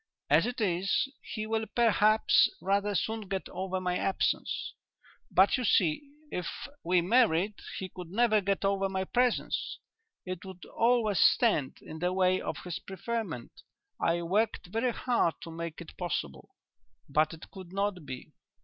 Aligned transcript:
As 0.31 0.47
it 0.47 0.59
is, 0.59 1.09
he 1.21 1.45
will 1.45 1.67
perhaps 1.75 2.49
rather 2.59 2.95
soon 2.95 3.27
get 3.27 3.47
over 3.49 3.79
my 3.79 3.97
absence. 3.99 4.73
But, 5.29 5.57
you 5.57 5.63
see, 5.63 6.01
if 6.31 6.47
we 6.83 7.01
married 7.01 7.53
he 7.77 7.87
could 7.87 8.09
never 8.09 8.41
get 8.41 8.65
over 8.65 8.89
my 8.89 9.03
presence; 9.03 9.77
it 10.25 10.43
would 10.43 10.65
always 10.65 11.19
stand 11.19 11.77
in 11.83 11.99
the 11.99 12.13
way 12.13 12.41
of 12.41 12.57
his 12.63 12.79
preferment. 12.79 13.61
I 14.01 14.23
worked 14.23 14.65
very 14.71 14.91
hard 14.91 15.35
to 15.43 15.51
make 15.51 15.81
it 15.81 15.95
possible, 15.97 16.49
but 17.07 17.35
it 17.35 17.51
could 17.51 17.71
not 17.71 18.03
be." 18.03 18.31